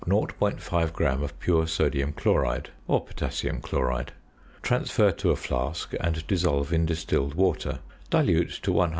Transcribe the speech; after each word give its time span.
5 0.57 0.93
gram 0.93 1.21
of 1.21 1.39
pure 1.39 1.67
sodium 1.67 2.11
chloride 2.11 2.71
(or 2.87 3.05
potassium 3.05 3.61
chloride). 3.61 4.13
Transfer 4.63 5.11
to 5.11 5.29
a 5.29 5.35
flask 5.35 5.93
and 5.99 6.25
dissolve 6.25 6.73
in 6.73 6.87
distilled 6.87 7.35
water; 7.35 7.77
dilute 8.09 8.49
to 8.63 8.71
100 8.71 8.89
c. 8.89 8.89